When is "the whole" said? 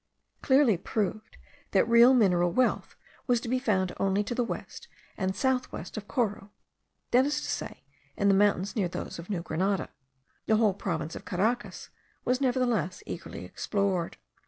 10.47-10.73